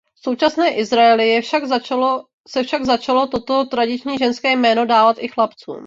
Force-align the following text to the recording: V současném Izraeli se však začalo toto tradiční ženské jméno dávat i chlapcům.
V 0.15 0.19
současném 0.21 0.73
Izraeli 0.79 1.41
se 2.47 2.63
však 2.63 2.85
začalo 2.85 3.27
toto 3.27 3.65
tradiční 3.65 4.17
ženské 4.17 4.51
jméno 4.51 4.85
dávat 4.85 5.17
i 5.19 5.27
chlapcům. 5.27 5.77